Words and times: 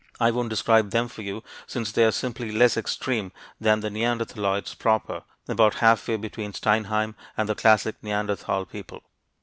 I 0.19 0.31
won't 0.31 0.49
describe 0.49 0.89
them 0.89 1.07
for 1.09 1.21
you, 1.21 1.43
since 1.67 1.91
they 1.91 2.03
are 2.05 2.09
simply 2.11 2.51
less 2.51 2.75
extreme 2.75 3.31
than 3.59 3.81
the 3.81 3.91
neanderthaloids 3.91 4.73
proper 4.73 5.21
about 5.47 5.75
half 5.75 6.07
way 6.07 6.15
between 6.15 6.53
Steinheim 6.53 7.13
and 7.37 7.47
the 7.47 7.53
classic 7.53 7.97
Neanderthal 8.01 8.65
people. 8.65 9.03